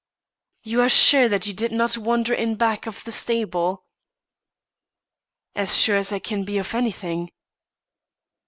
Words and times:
"You 0.63 0.81
are 0.81 0.89
sure 0.89 1.29
that 1.29 1.45
you 1.45 1.53
did 1.53 1.71
not 1.71 1.95
wander 1.95 2.33
in 2.33 2.55
back 2.55 2.87
of 2.87 3.03
the 3.03 3.11
stable?" 3.11 3.85
"As 5.53 5.77
sure 5.79 5.95
as 5.97 6.11
I 6.11 6.17
can 6.17 6.43
be 6.43 6.57
of 6.57 6.73
anything." 6.73 7.31